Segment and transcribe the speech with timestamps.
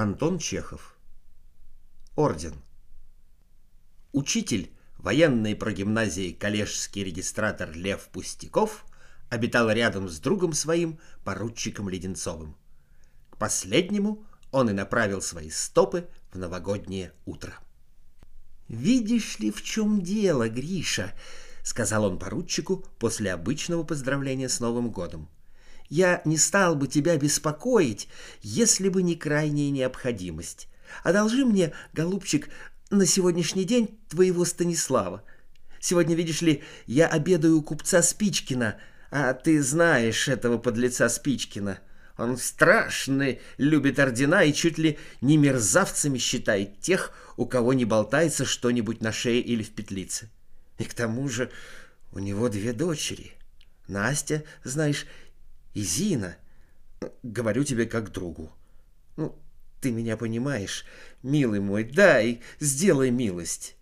[0.00, 0.96] Антон Чехов.
[2.14, 2.54] Орден.
[4.12, 8.84] Учитель военной прогимназии коллежский регистратор Лев Пустяков
[9.28, 12.56] обитал рядом с другом своим, поручиком Леденцовым.
[13.30, 17.58] К последнему он и направил свои стопы в новогоднее утро.
[18.68, 21.12] «Видишь ли, в чем дело, Гриша?»—
[21.64, 25.28] сказал он поручику после обычного поздравления с Новым годом.
[25.88, 28.08] «Я не стал бы тебя беспокоить,
[28.42, 30.68] если бы не крайняя необходимость.
[31.02, 32.48] Одолжи мне, голубчик,
[32.90, 35.22] на сегодняшний день твоего Станислава.
[35.80, 38.78] Сегодня, видишь ли, я обедаю у купца Спичкина,
[39.10, 41.78] а ты знаешь этого подлеца Спичкина.
[42.16, 48.44] Он страшный, любит ордена и чуть ли не мерзавцами считает тех, у кого не болтается
[48.44, 50.28] что-нибудь на шее или в петлице.
[50.78, 51.50] И к тому же
[52.12, 53.34] у него две дочери.
[53.86, 55.06] Настя, знаешь,
[55.78, 56.36] и Зина.
[57.22, 58.50] Говорю тебе как другу.
[59.16, 59.38] Ну,
[59.80, 60.84] ты меня понимаешь,
[61.22, 63.76] милый мой, дай, сделай милость.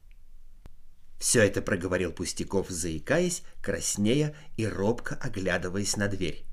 [1.19, 6.45] Все это проговорил Пустяков, заикаясь, краснея и робко оглядываясь на дверь.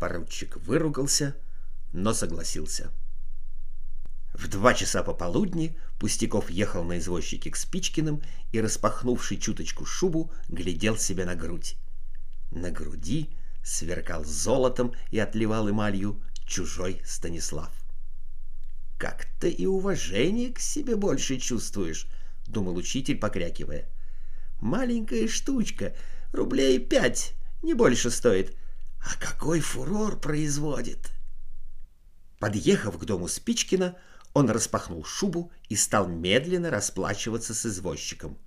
[0.00, 1.36] Поручик выругался,
[1.92, 2.90] но согласился.
[4.34, 10.96] В два часа пополудни Пустяков ехал на извозчике к Спичкиным и, распахнувший чуточку шубу, глядел
[10.96, 11.76] себе на грудь.
[12.50, 13.30] На груди
[13.62, 17.70] сверкал золотом и отливал эмалью чужой Станислав.
[18.98, 22.06] «Как-то и уважение к себе больше чувствуешь»,—
[22.46, 23.88] думал учитель, покрякивая.
[24.60, 25.94] «Маленькая штучка,
[26.32, 28.56] рублей пять, не больше стоит.
[29.00, 31.10] А какой фурор производит!»
[32.38, 33.96] Подъехав к дому Спичкина,
[34.34, 38.38] он распахнул шубу и стал медленно расплачиваться с извозчиком.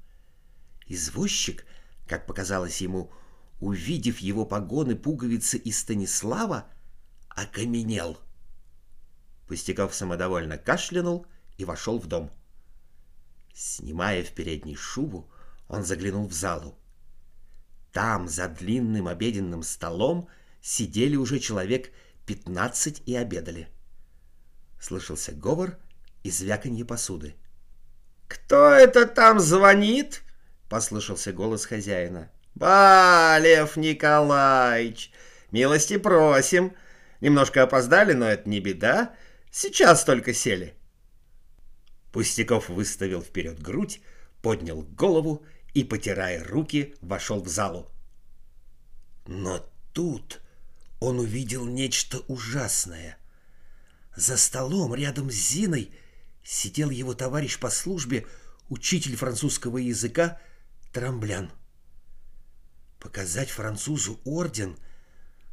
[0.88, 1.66] Извозчик,
[2.08, 3.12] как показалось ему,
[3.60, 6.68] увидев его погоны, пуговицы и Станислава,
[7.30, 8.20] окаменел.
[9.48, 11.26] Пустяков самодовольно кашлянул
[11.58, 12.32] и вошел в дом.
[13.54, 15.30] Снимая в передней шубу,
[15.68, 16.78] он заглянул в залу.
[17.92, 20.28] Там, за длинным обеденным столом,
[20.62, 21.92] сидели уже человек
[22.26, 23.70] пятнадцать и обедали.
[24.82, 25.78] Слышался говор
[26.24, 27.36] и звяканье посуды.
[28.28, 30.24] «Кто это там звонит?»—
[30.70, 32.32] послышался голос хозяина.
[32.56, 35.12] «Ба, Лев Николаевич,
[35.52, 36.74] милости просим.
[37.20, 39.14] Немножко опоздали, но это не беда.
[39.52, 40.74] Сейчас только сели».
[42.14, 44.02] Пустяков выставил вперед грудь,
[44.42, 47.92] поднял голову и, потирая руки, вошел в залу.
[49.28, 50.42] Но тут
[51.02, 53.18] он увидел нечто ужасное.
[54.16, 55.92] За столом рядом с Зиной
[56.42, 58.26] сидел его товарищ по службе,
[58.70, 60.40] учитель французского языка
[60.94, 61.52] Трамблян.
[63.06, 64.80] Показать французу орден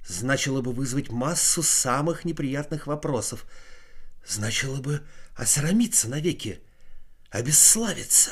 [0.06, 3.44] значило бы вызвать массу самых неприятных вопросов,
[4.26, 6.62] значило бы осрамиться навеки,
[7.28, 8.30] обесславиться.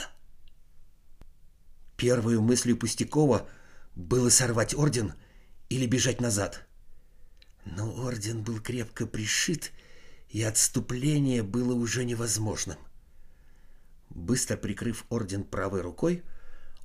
[1.98, 3.46] Первой мыслью Пустякова
[3.94, 5.12] было сорвать орден
[5.68, 6.66] или бежать назад.
[7.66, 9.72] Но орден был крепко пришит,
[10.30, 12.78] и отступление было уже невозможным.
[14.08, 16.24] Быстро прикрыв орден правой рукой,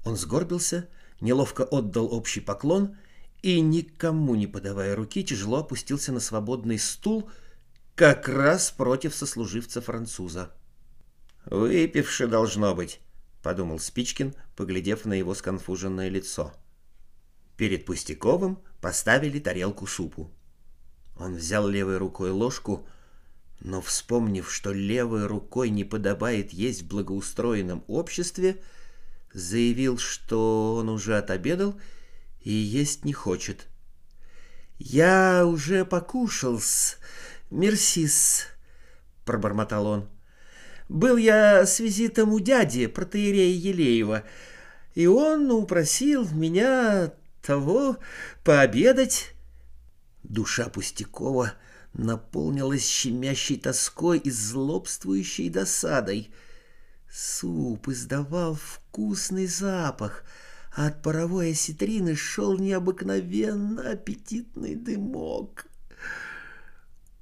[0.03, 0.90] он сгорбился,
[1.22, 2.98] неловко отдал общий поклон
[3.42, 7.30] и, никому не подавая руки, тяжело опустился на свободный стул
[7.96, 10.52] как раз против сослуживца француза.
[11.46, 13.00] «Выпивши должно быть»,—
[13.44, 16.53] подумал Спичкин, поглядев на его сконфуженное лицо.
[17.58, 20.32] Перед Пустяковым поставили тарелку супу.
[21.18, 22.88] Он взял левой рукой ложку,
[23.62, 28.62] но, вспомнив, что левой рукой не подобает есть в благоустроенном обществе,
[29.35, 31.79] заявил, что он уже отобедал
[32.41, 33.68] и есть не хочет.
[34.78, 36.97] «Я уже покушал-с,
[37.51, 38.47] мерсис»,—
[39.25, 40.09] пробормотал он.
[40.90, 44.23] «Был я с визитом у дяди, протеерея Елеева,
[44.94, 47.97] и он упросил меня того
[48.44, 49.34] пообедать».
[50.23, 51.53] Душа Пустякова
[51.94, 56.32] наполнилась щемящей тоской и злобствующей досадой.
[57.17, 60.26] Суп издавал вкусный запах,
[60.76, 65.66] а от паровой осетрины шел необыкновенно аппетитный дымок.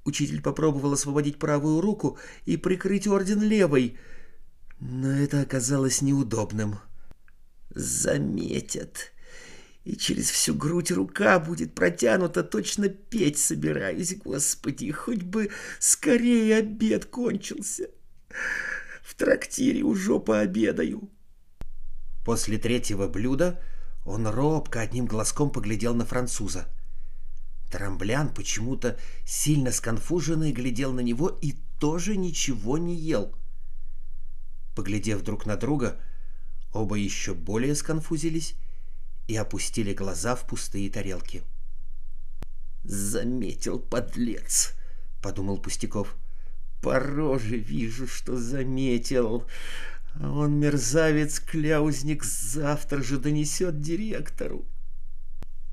[0.04, 3.96] Учитель попробовал освободить правую руку и прикрыть орден левой,
[4.80, 6.80] но это оказалось неудобным.
[7.70, 9.12] «Заметят»,
[9.84, 17.04] и через всю грудь рука будет протянута, точно петь собираюсь, господи, хоть бы скорее обед
[17.04, 17.90] кончился.
[19.04, 21.10] В трактире уже пообедаю.
[22.24, 23.60] После третьего блюда
[24.06, 26.66] он робко одним глазком поглядел на француза.
[27.70, 33.34] Трамблян почему-то сильно сконфуженный глядел на него и тоже ничего не ел.
[34.74, 36.00] Поглядев друг на друга,
[36.72, 38.54] оба еще более сконфузились
[39.28, 41.42] и опустили глаза в пустые тарелки.
[42.84, 44.74] «Заметил, подлец!»—
[45.22, 46.16] подумал Пустяков.
[46.84, 49.46] «По роже вижу, что заметил.
[50.20, 54.66] А он, мерзавец-кляузник, завтра же донесет директору».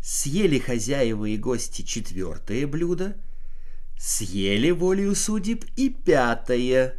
[0.02, 3.18] Съели хозяева и гости четвертое блюдо,
[4.00, 6.96] съели волею судеб и пятое.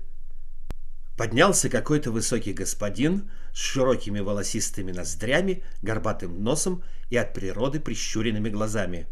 [1.17, 9.07] Поднялся какой-то высокий господин с широкими волосистыми ноздрями, горбатым носом и от природы прищуренными глазами.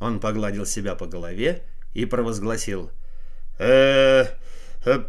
[0.00, 2.90] Он погладил себя по голове и провозгласил
[3.58, 4.26] э,
[4.84, 5.04] э,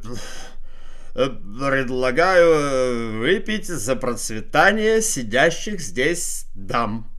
[1.16, 7.12] э, «Предлагаю выпить за процветание сидящих здесь дам».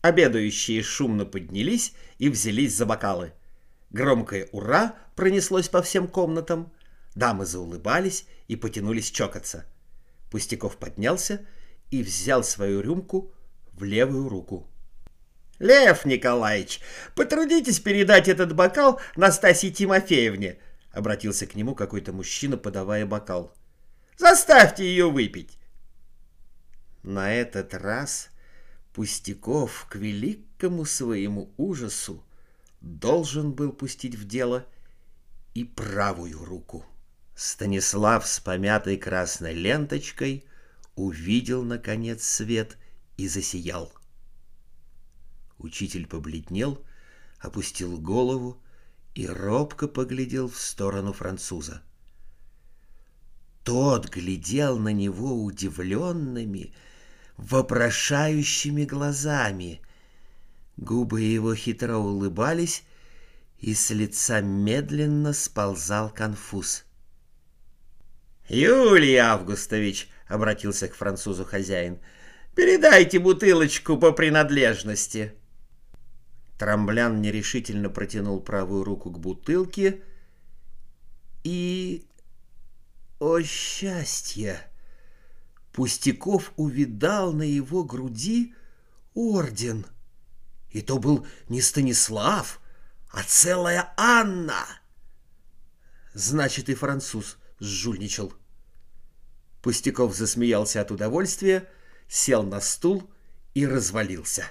[0.00, 3.32] Обедающие шумно поднялись и взялись за бокалы.
[3.90, 6.72] Громкое «Ура!» пронеслось по всем комнатам.
[7.14, 9.66] Дамы заулыбались и потянулись чокаться.
[10.30, 11.46] Пустяков поднялся
[11.90, 13.32] и взял свою рюмку
[13.72, 14.71] в левую руку.
[15.62, 16.80] «Лев Николаевич,
[17.14, 20.58] потрудитесь передать этот бокал Настасье Тимофеевне»,—
[20.92, 23.54] обратился к нему какой-то мужчина, подавая бокал.
[24.18, 25.56] «Заставьте ее выпить».
[27.04, 28.30] На этот раз
[28.92, 32.24] Пустяков к великому своему ужасу
[32.80, 34.66] должен был пустить в дело
[35.54, 36.84] и правую руку.
[37.36, 40.44] Станислав с помятой красной ленточкой
[40.96, 42.76] увидел, наконец, свет
[43.16, 43.92] и засиял.
[45.62, 46.84] Учитель побледнел,
[47.38, 48.60] опустил голову
[49.14, 51.82] и робко поглядел в сторону француза.
[53.62, 56.74] Тот глядел на него удивленными,
[57.36, 59.80] вопрошающими глазами.
[60.76, 62.82] Губы его хитро улыбались,
[63.60, 66.84] и с лица медленно сползал конфуз.
[68.48, 72.00] «Юлий Августович!»— обратился к французу хозяин.
[72.56, 75.36] «Передайте бутылочку по принадлежности!»
[76.62, 80.00] Трамблян нерешительно протянул правую руку к бутылке
[81.42, 82.06] и...
[83.18, 84.70] О счастье!
[85.72, 88.54] Пустяков увидал на его груди
[89.12, 89.86] орден.
[90.70, 92.60] И то был не Станислав,
[93.10, 94.64] а целая Анна.
[96.14, 98.32] Значит, и француз сжульничал.
[99.62, 101.68] Пустяков засмеялся от удовольствия,
[102.06, 103.10] сел на стул
[103.52, 104.44] и развалился.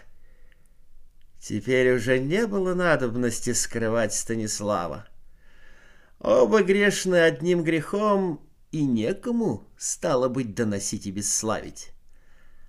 [1.41, 5.07] Теперь уже не было надобности скрывать Станислава.
[6.19, 11.93] Оба грешны одним грехом и некому, стало быть, доносить и бесславить.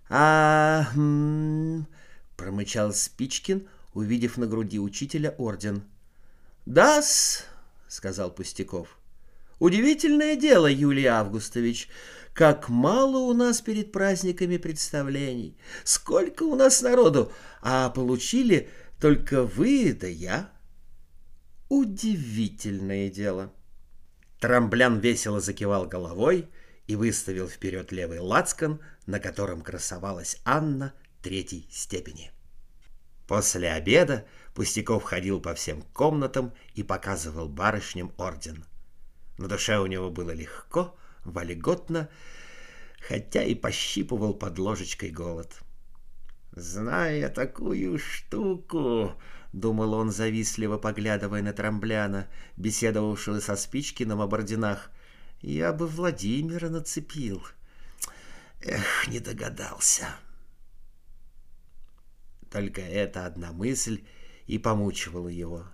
[0.09, 1.87] а м
[2.37, 5.85] промычал Спичкин, увидев на груди учителя орден.
[6.65, 7.45] «Да-с»,—
[7.89, 8.99] сказал Пустяков.
[9.63, 11.89] «Удивительное дело, Юлий Августович,
[12.35, 17.31] как мало у нас перед праздниками представлений, сколько у нас народу,
[17.61, 18.69] а получили
[19.01, 20.51] только вы да я.
[21.69, 23.53] Удивительное дело».
[24.41, 26.49] Трамблян весело закивал головой
[26.89, 30.93] и выставил вперед левый лацкан, на котором красовалась Анна
[31.23, 32.33] третьей степени.
[33.29, 34.27] После обеда
[34.57, 38.65] Пустяков ходил по всем комнатам и показывал барышням орден.
[39.39, 42.09] На душе у него было легко, вольготно,
[43.01, 45.61] хотя и пощипывал под ложечкой голод.
[46.55, 49.17] «Зная такую штуку,—
[49.53, 54.91] думал он, завистливо поглядывая на Трамбляна, беседовавшего со Спичкиным об орденах.
[55.43, 57.43] «Я бы Владимира нацепил.
[58.63, 60.09] Эх, не догадался».
[62.51, 64.07] Только эта одна мысль
[64.47, 65.67] и помучивала его.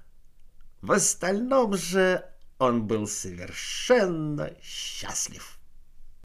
[0.80, 2.24] В остальном же
[2.58, 5.57] он был совершенно счастлив.